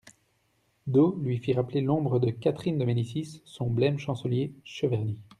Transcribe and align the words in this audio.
D'O 0.87 1.15
lui 1.21 1.37
fit 1.37 1.53
rappeler 1.53 1.81
l'ombre 1.81 2.17
de 2.17 2.31
Catherine 2.31 2.79
de 2.79 2.85
Médicis, 2.85 3.43
son 3.45 3.69
blême 3.69 3.99
chancelier 3.99 4.51
Cheverny. 4.63 5.19